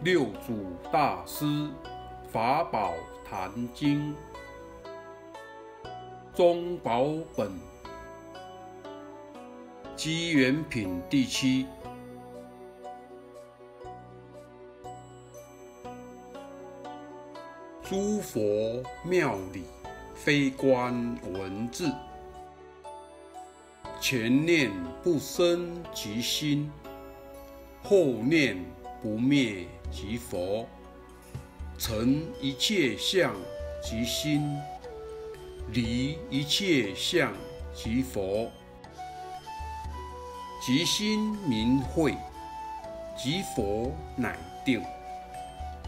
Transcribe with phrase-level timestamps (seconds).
[0.00, 1.44] 六祖大师
[2.30, 2.94] 法宝
[3.28, 4.14] 坛经
[6.32, 7.50] 中宝本
[9.96, 11.66] 机缘品第七。
[17.82, 18.40] 诸佛
[19.02, 19.64] 庙里
[20.14, 20.94] 非观
[21.32, 21.92] 文字，
[24.00, 24.70] 前念
[25.02, 26.70] 不生即心，
[27.82, 28.56] 后念
[29.02, 29.66] 不灭。
[29.90, 30.66] 即佛
[31.78, 33.34] 成一切相
[33.82, 34.58] 即心，
[35.72, 37.32] 离一切相
[37.74, 38.50] 即佛。
[40.60, 42.14] 即心明慧，
[43.16, 44.82] 即佛乃定。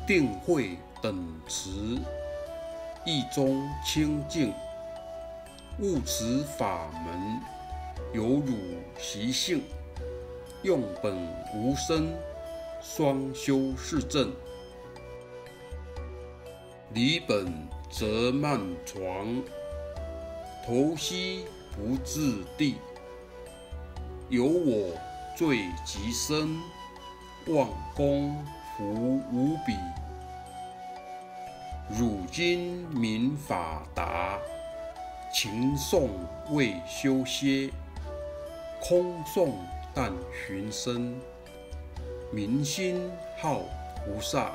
[0.06, 1.98] 定慧等持，
[3.05, 4.52] 意中清净。
[5.78, 7.41] 悟此法门，
[8.12, 8.55] 犹如
[8.98, 9.62] 习性，
[10.62, 11.16] 用本
[11.55, 12.12] 无生。
[12.83, 14.33] 双修是正，
[16.95, 17.53] 离本
[17.91, 19.42] 则慢床，
[20.67, 21.45] 头西
[21.77, 22.77] 不自地。
[24.31, 24.98] 有我
[25.37, 26.59] 罪极深，
[27.48, 28.34] 妄功
[28.77, 29.77] 福无比。
[31.98, 34.39] 汝今明法达，
[35.31, 36.09] 情诵
[36.50, 37.70] 未休歇，
[38.81, 39.53] 空诵
[39.92, 41.20] 但寻声。
[42.33, 43.64] 明心好
[44.05, 44.53] 菩萨，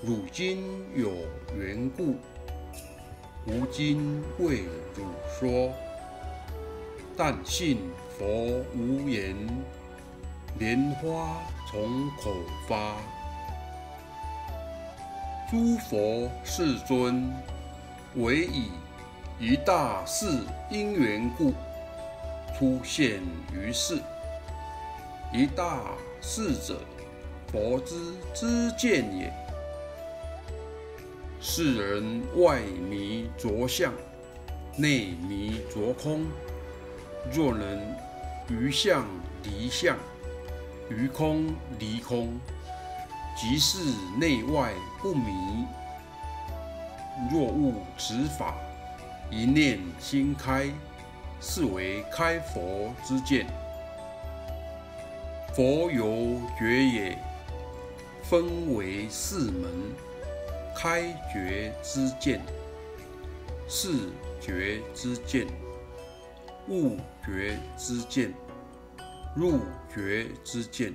[0.00, 1.10] 汝今有
[1.58, 2.14] 缘故，
[3.48, 4.62] 吾今为
[4.94, 5.04] 汝
[5.40, 5.72] 说。
[7.16, 7.78] 但信
[8.16, 8.24] 佛
[8.76, 9.34] 无言，
[10.60, 12.32] 莲花从口
[12.68, 12.94] 发。
[15.50, 17.28] 诸佛世尊，
[18.14, 18.70] 唯以
[19.40, 21.52] 一大事因缘故，
[22.56, 23.20] 出现
[23.52, 24.00] 于世。
[25.34, 26.78] 一大事者，
[27.50, 27.94] 佛之
[28.34, 29.32] 知见也。
[31.40, 33.94] 世人外迷着相，
[34.76, 36.26] 内迷着空。
[37.32, 37.80] 若能
[38.50, 39.06] 于相
[39.42, 39.96] 离相，
[40.90, 41.46] 于空
[41.78, 42.38] 离空，
[43.34, 43.78] 即是
[44.18, 45.64] 内外不迷。
[47.30, 48.54] 若悟此法，
[49.30, 50.68] 一念心开，
[51.40, 53.46] 是为开佛之见。
[55.54, 57.18] 佛有觉也，
[58.22, 59.70] 分为四门：
[60.74, 62.40] 开觉之见、
[63.68, 64.08] 视
[64.40, 65.46] 觉之见、
[66.68, 68.32] 悟觉之见、
[69.36, 69.60] 入
[69.94, 70.94] 觉之见。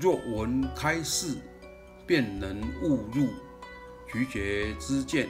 [0.00, 1.36] 若闻开示，
[2.04, 3.28] 便能悟入
[4.12, 5.28] 觉觉之见，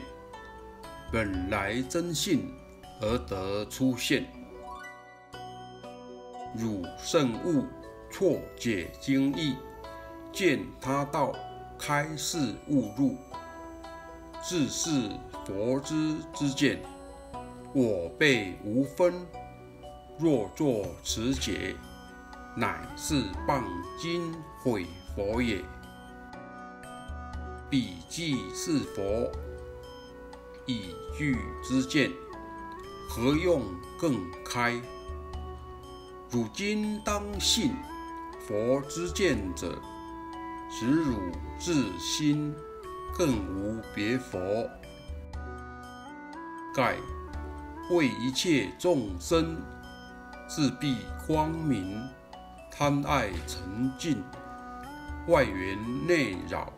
[1.11, 2.51] 本来真性
[2.99, 4.25] 而得出现。
[6.57, 7.65] 汝甚悟
[8.09, 9.55] 错解经义，
[10.33, 11.33] 见他道
[11.77, 13.15] 开示悟入，
[14.41, 15.11] 自是
[15.45, 16.81] 佛之之见。
[17.73, 19.13] 我辈无分，
[20.17, 21.75] 若作此解，
[22.55, 23.63] 乃是谤
[24.01, 25.61] 经毁佛也。
[27.69, 29.29] 彼即是佛
[30.65, 32.09] 以具之见，
[33.09, 33.61] 何用
[33.99, 34.81] 更开？
[36.29, 37.71] 汝今当信
[38.45, 39.81] 佛之见者，
[40.69, 42.53] 使汝自心，
[43.17, 44.37] 更无别佛。
[46.75, 46.97] 盖
[47.91, 49.55] 为一切众生
[50.49, 51.97] 自闭光明，
[52.69, 54.21] 贪爱沉静，
[55.29, 56.73] 外缘内扰，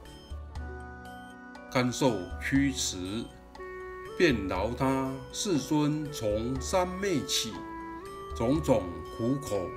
[1.71, 3.25] 甘受驱驰，
[4.15, 7.51] 便饶他世尊从三昧起。
[8.39, 8.83] 种种
[9.17, 9.69] 苦口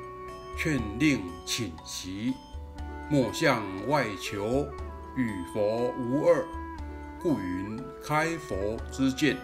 [0.57, 2.33] 劝令请习，
[3.11, 4.65] 莫向外求，
[5.17, 6.47] 与佛无二，
[7.21, 9.37] 故云开佛之见。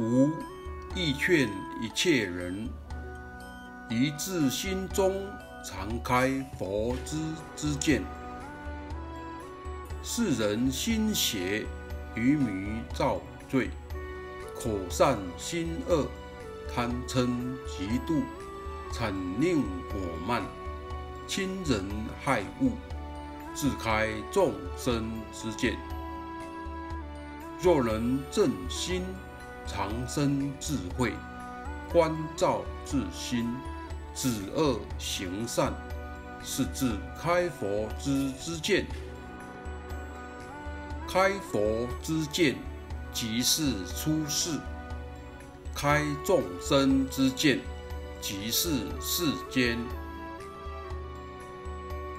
[0.00, 0.32] 吾
[0.96, 1.48] 亦劝
[1.80, 2.68] 一切人，
[3.88, 5.14] 一自心中
[5.64, 7.16] 常开佛之
[7.54, 8.02] 之见。
[10.02, 11.64] 世人心邪，
[12.16, 13.70] 愚迷造罪，
[14.56, 16.04] 口善心恶。
[16.72, 17.26] 贪嗔
[17.66, 18.22] 嫉妒，
[18.92, 20.42] 惨令果慢，
[21.26, 21.84] 亲人
[22.24, 22.72] 害物，
[23.54, 25.76] 自开众生之见。
[27.60, 29.02] 若能正心，
[29.66, 31.12] 常生智慧，
[31.92, 33.54] 观照自心，
[34.14, 35.72] 止恶行善，
[36.42, 38.84] 是自开佛之之见。
[41.08, 42.56] 开佛之见，
[43.12, 44.58] 即是出世。
[45.74, 47.60] 开众生之见，
[48.20, 49.76] 即是世间。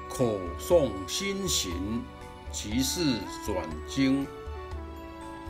[0.10, 2.04] 口诵心行，
[2.52, 4.26] 即是转经；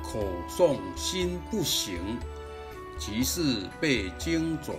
[0.03, 1.99] 口诵心不行，
[2.97, 4.77] 即是被经转。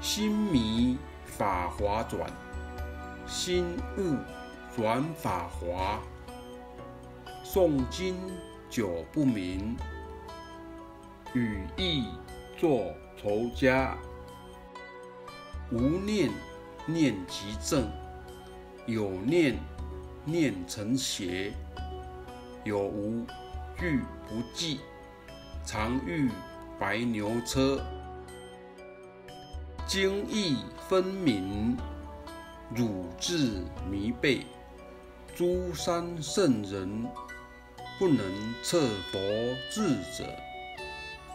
[0.00, 2.30] 心迷法华转，
[3.26, 3.66] 心
[3.98, 4.16] 悟
[4.74, 6.00] 转法华。
[7.44, 8.16] 诵经
[8.70, 9.76] 久不明，
[11.34, 12.04] 与意
[12.58, 13.96] 作仇家。
[15.70, 16.30] 无念
[16.86, 17.90] 念即正，
[18.86, 19.58] 有念
[20.24, 21.52] 念成邪。
[22.64, 23.26] 有无
[23.78, 24.80] 俱不记，
[25.64, 26.30] 常遇
[26.78, 27.82] 白牛车。
[29.86, 30.58] 经义
[30.88, 31.76] 分明，
[32.74, 34.46] 汝智迷背。
[35.34, 37.06] 诸山圣人
[37.98, 38.18] 不能
[38.62, 38.78] 测
[39.10, 39.18] 佛
[39.70, 40.24] 智者，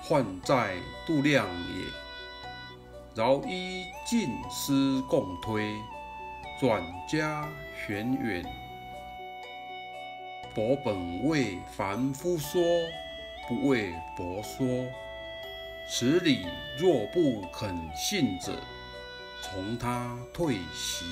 [0.08, 1.46] 患在度量
[1.76, 1.86] 也。
[3.14, 5.76] 饶依尽思共推，
[6.60, 7.46] 转加
[7.76, 8.46] 玄远。
[10.56, 12.62] 佛本为凡夫说，
[13.50, 14.66] 不为佛说。
[15.90, 16.46] 此理
[16.78, 18.54] 若不肯信者，
[19.42, 21.06] 从他退席。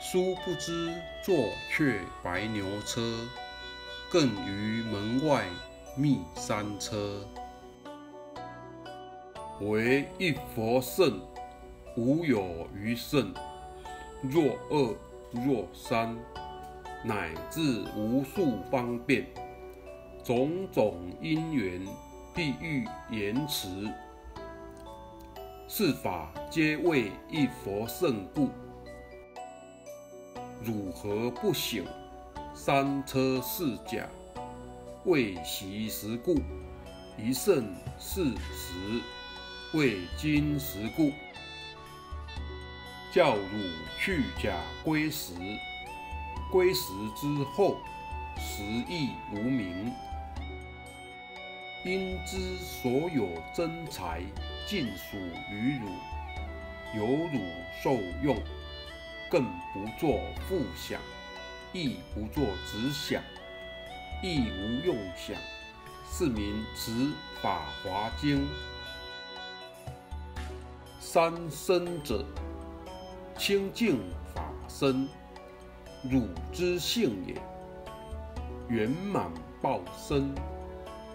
[0.00, 1.36] 殊不知坐
[1.70, 3.00] 却白牛车，
[4.10, 5.44] 更于门外
[5.94, 7.26] 觅山车。
[9.60, 11.20] 唯一佛圣，
[11.96, 13.32] 无有余圣。
[14.22, 14.96] 若二
[15.32, 16.16] 若三，
[17.04, 19.26] 乃至无数方便，
[20.24, 21.86] 种种因缘。
[22.32, 23.90] 必欲言辞，
[25.66, 28.48] 是法皆为一佛圣故。
[30.62, 31.84] 汝何不醒？
[32.54, 34.08] 三车四甲，
[35.04, 36.36] 未习时故；
[37.18, 39.02] 一圣四时，
[39.72, 41.12] 为今时故。
[43.12, 43.70] 教汝
[44.00, 45.32] 去假归时，
[46.50, 47.76] 归时之后，
[48.36, 49.92] 时亦无名。
[51.84, 54.20] 因知所有真财
[54.66, 55.16] 尽属
[55.52, 55.86] 于汝，
[56.96, 57.40] 由汝
[57.80, 58.36] 受用，
[59.30, 61.00] 更不作复想，
[61.72, 63.22] 亦不作直想，
[64.20, 65.36] 亦无用想，
[66.10, 68.48] 是名持法华经。
[71.12, 72.24] 三身者，
[73.36, 73.98] 清净
[74.32, 75.08] 法身，
[76.08, 77.34] 汝之性也；
[78.68, 79.28] 圆满
[79.60, 80.32] 报身。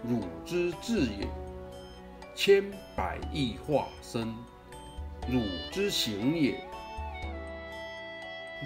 [0.06, 1.26] 汝之智也，
[2.34, 2.62] 千
[2.94, 4.34] 百亿化身；
[5.30, 5.40] 汝
[5.72, 6.62] 之行也。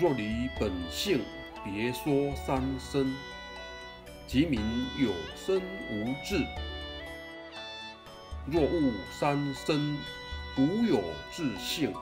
[0.01, 1.21] 若离本性，
[1.63, 3.15] 别说三身，
[4.27, 4.61] 即名
[4.99, 5.63] 有身
[5.93, 6.45] 无智；
[8.51, 9.97] 若悟三身，
[10.57, 11.01] 古有
[11.31, 11.95] 自性，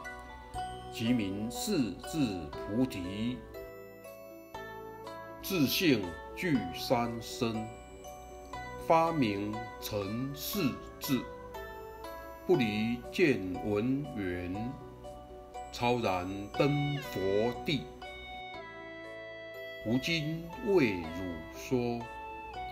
[0.93, 2.19] 即名四智
[2.51, 3.39] 菩提。
[5.43, 6.03] 自性
[6.37, 7.67] 具三身。
[8.87, 11.21] 发明成四智，
[12.47, 14.73] 不离见闻缘，
[15.71, 17.83] 超然登佛地。
[19.85, 22.01] 吾今为汝说，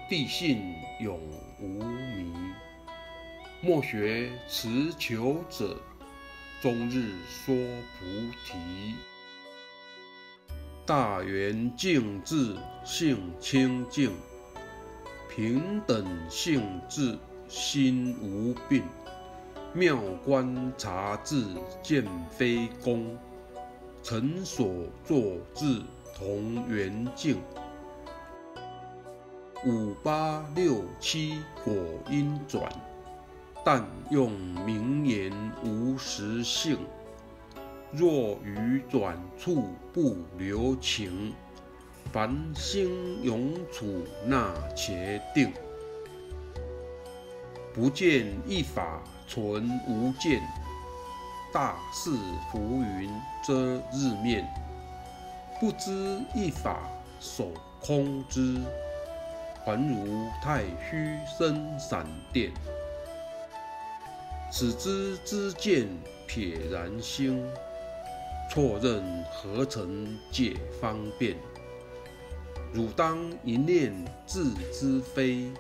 [0.09, 1.21] 地性永
[1.61, 2.33] 无迷。
[3.63, 5.77] 莫学持求者，
[6.61, 8.07] 终日说菩
[8.45, 8.95] 提。
[10.85, 14.13] 大圆净智性清净。
[15.29, 18.83] 平等性智，心无病；
[19.75, 21.45] 妙观察智，
[21.83, 23.19] 见非功。
[24.03, 24.69] 成所
[25.05, 25.19] 作
[25.55, 25.83] 智，
[26.15, 27.37] 同圆净。
[29.67, 31.75] 五八六七果
[32.09, 32.71] 因转，
[33.67, 34.31] 但用
[34.65, 35.33] 名言
[35.65, 36.79] 无实性。
[37.91, 41.35] 若于转处不留情。
[42.13, 45.53] 凡心永处那且定，
[47.75, 50.41] 不见一法存无见，
[51.53, 52.11] 大势
[52.51, 53.11] 浮云
[53.45, 53.55] 遮
[53.93, 54.49] 日面，
[55.61, 58.63] 不知一法守空之，
[59.65, 62.53] 还如太虚生闪电。
[64.51, 65.87] 此之知见
[66.27, 67.45] 撇然心，
[68.51, 71.37] 错认何曾解方便？
[72.73, 73.93] 汝当一念
[74.27, 75.51] 自知非，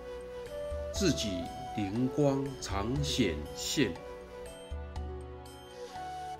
[0.92, 1.42] 自己
[1.76, 3.92] 灵光常显现。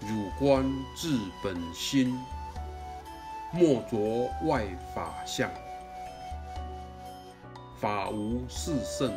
[0.00, 2.18] 汝观自本心，
[3.52, 5.50] 莫着外法相。
[7.78, 9.12] 法无四圣，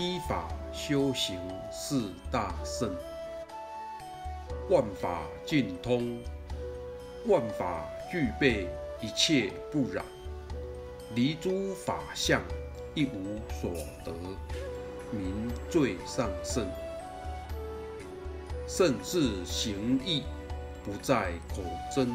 [0.00, 1.38] 依法修行
[1.70, 2.00] 是
[2.32, 2.90] 大圣。
[4.70, 6.18] 万法尽通，
[7.26, 8.66] 万法具备，
[9.02, 10.02] 一切不染，
[11.14, 12.40] 离诸法相，
[12.94, 14.10] 一无所得，
[15.10, 16.66] 名最上圣。
[18.66, 20.22] 圣智行义，
[20.82, 21.62] 不在口
[21.94, 22.08] 真。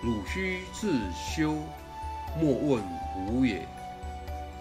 [0.00, 1.56] 汝须自修，
[2.40, 2.84] 莫问
[3.26, 3.66] 无也。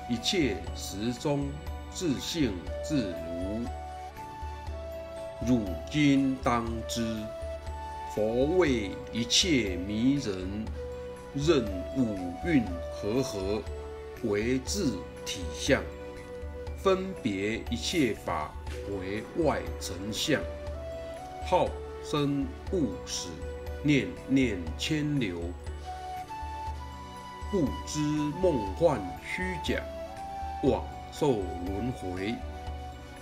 [0.10, 1.46] 一切时中，
[1.94, 2.54] 自性
[2.84, 3.66] 自如。
[5.46, 7.24] 汝今当知，
[8.16, 10.66] 佛为一切迷人，
[11.36, 11.66] 任
[11.96, 13.62] 五蕴和合，
[14.24, 15.82] 为自体相，
[16.76, 18.52] 分别一切法
[18.90, 20.42] 为外成相。
[21.46, 21.70] 好
[22.04, 23.30] 生勿死，
[23.84, 25.40] 念念牵流，
[27.52, 28.00] 不知
[28.42, 29.84] 梦幻虚假，
[30.64, 30.84] 往
[31.20, 32.36] 受轮回，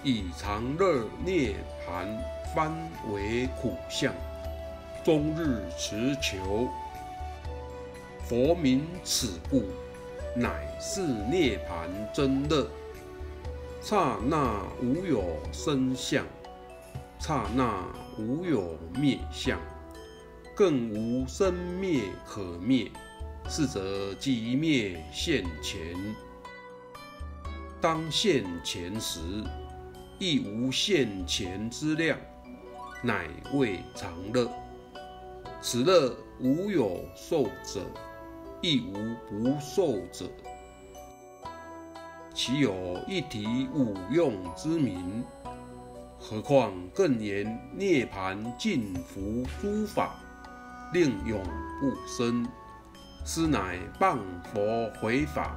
[0.04, 1.56] 以常乐涅
[1.88, 2.06] 盘
[2.54, 2.70] 翻
[3.14, 4.14] 为苦相，
[5.02, 6.68] 终日持求。
[8.28, 9.64] 佛名此故，
[10.36, 11.00] 乃是
[11.32, 12.68] 涅盘真乐，
[13.82, 15.24] 刹那无有
[15.54, 16.26] 生相。
[17.18, 17.82] 刹那
[18.20, 19.58] 无有灭相，
[20.54, 22.92] 更无生灭可灭，
[23.48, 25.96] 是则即灭现前。
[27.86, 29.20] 当现前时，
[30.18, 32.18] 亦无现前之量，
[33.04, 34.50] 乃谓常乐。
[35.62, 37.86] 此乐无有受者，
[38.60, 38.96] 亦无
[39.30, 40.26] 不受者。
[42.34, 45.24] 其有一体五用之名？
[46.18, 50.16] 何况更言涅盘尽福诸法，
[50.92, 51.40] 令永
[51.80, 52.48] 不生，
[53.24, 54.18] 斯乃谤
[54.52, 55.56] 佛回法。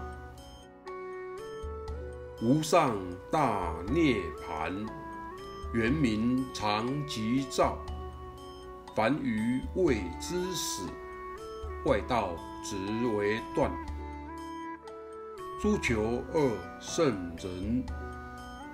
[2.40, 2.97] 无上
[3.33, 4.87] 大涅盘，
[5.73, 7.76] 原名常寂照。
[8.95, 10.83] 凡愚未知始，
[11.85, 12.76] 外道直
[13.16, 13.73] 为断。
[15.61, 17.07] 诸求二圣
[17.38, 17.85] 人，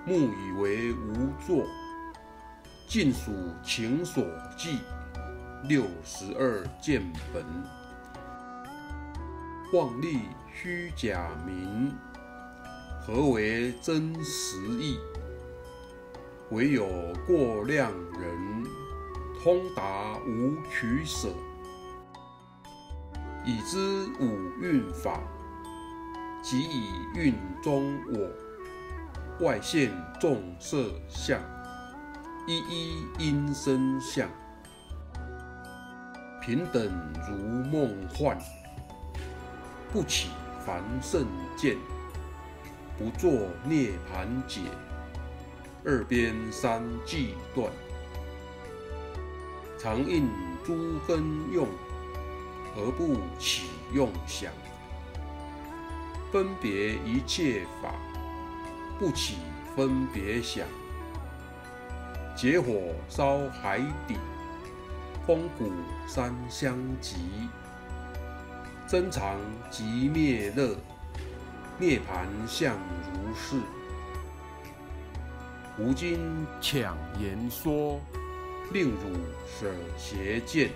[0.05, 1.65] 目以为无作。
[2.87, 3.31] 尽属
[3.63, 4.23] 情所
[4.55, 4.77] 寄，
[5.67, 7.01] 六十二见
[7.33, 7.43] 本，
[9.73, 10.19] 妄立
[10.53, 11.91] 虚假名，
[13.05, 14.97] 何为真实义？
[16.49, 16.87] 唯有
[17.27, 18.65] 过量人，
[19.43, 21.29] 通达无取舍，
[23.45, 25.19] 已知五蕴法，
[26.41, 31.39] 即以蕴中我，外现众色相。
[32.47, 34.27] 一一因身相，
[36.41, 36.91] 平等
[37.29, 37.35] 如
[37.69, 38.35] 梦幻，
[39.93, 40.29] 不起
[40.65, 41.77] 凡圣见，
[42.97, 44.61] 不作涅盘解，
[45.83, 47.69] 二边三际断，
[49.77, 50.29] 常应
[50.63, 51.21] 诸根
[51.51, 51.67] 用，
[52.77, 54.49] 而不起用想，
[56.31, 57.91] 分别一切法，
[58.97, 59.35] 不起
[59.75, 60.65] 分别想。
[62.33, 64.15] 结火烧海底，
[65.27, 65.69] 风鼓
[66.07, 67.17] 三相急。
[68.87, 69.37] 真常
[69.69, 70.77] 即灭乐，
[71.77, 73.57] 涅盘相如是。
[75.77, 77.99] 吾今强言说，
[78.71, 79.11] 令汝
[79.45, 80.69] 舍邪见。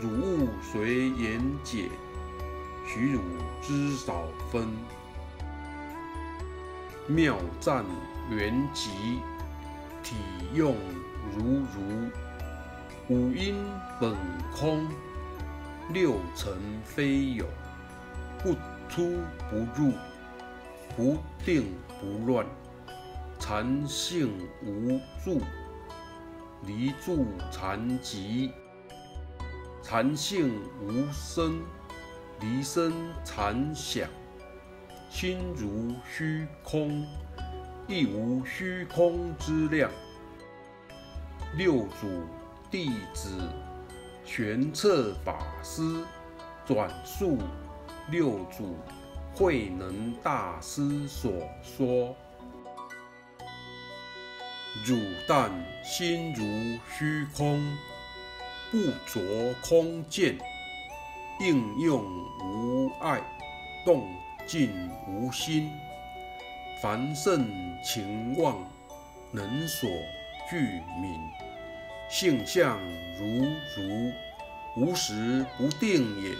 [0.00, 1.90] 汝勿随言解，
[2.86, 3.20] 许汝
[3.60, 4.66] 知少分。
[7.06, 7.84] 妙赞
[8.30, 8.88] 圆寂。
[10.02, 10.16] 体
[10.54, 10.74] 用
[11.36, 12.10] 如如，
[13.08, 13.54] 五阴
[14.00, 14.16] 本
[14.50, 14.88] 空，
[15.92, 16.54] 六尘
[16.86, 17.44] 非有，
[18.42, 18.54] 不
[18.90, 19.92] 出不入，
[20.96, 22.44] 不定不乱，
[23.38, 25.40] 禅性无住，
[26.66, 28.52] 离住禅极，
[29.82, 31.60] 禅性无生，
[32.40, 32.92] 离生
[33.24, 34.08] 禅想，
[35.08, 37.06] 心如虚空。
[37.88, 39.90] 亦无虚空之量。
[41.56, 42.22] 六祖
[42.70, 43.36] 弟子
[44.24, 45.82] 玄策法师
[46.64, 47.38] 转述
[48.10, 48.76] 六祖
[49.34, 51.30] 慧能大师所
[51.62, 52.16] 说
[54.84, 54.98] ：“汝
[55.28, 55.48] 但
[55.84, 56.42] 心如
[56.92, 57.78] 虚空，
[58.72, 59.20] 不着
[59.62, 60.36] 空见，
[61.38, 62.04] 应用
[62.42, 63.22] 无碍，
[63.84, 64.04] 动
[64.44, 65.70] 静无心。”
[66.82, 67.46] 凡圣
[67.84, 68.58] 情望，
[69.30, 69.88] 能所
[70.50, 71.16] 具泯，
[72.10, 72.76] 性相
[73.16, 73.44] 如
[73.76, 74.12] 如，
[74.76, 76.34] 无时不定也。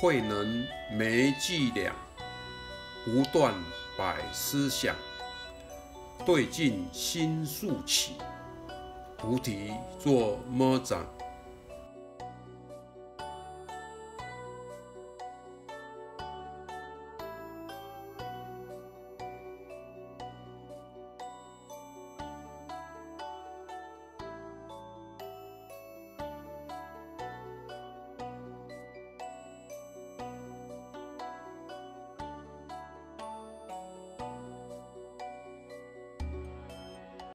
[0.00, 1.92] 慧能没伎俩，
[3.04, 3.52] 不断
[3.98, 4.96] 摆思想，
[6.24, 8.14] 对镜心速起，
[9.18, 11.04] 菩提作么长，